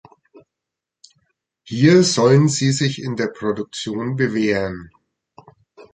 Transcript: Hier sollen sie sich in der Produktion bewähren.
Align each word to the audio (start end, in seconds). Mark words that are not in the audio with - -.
Hier 1.61 2.01
sollen 2.01 2.49
sie 2.49 2.71
sich 2.71 3.03
in 3.03 3.17
der 3.17 3.27
Produktion 3.27 4.15
bewähren. 4.15 4.89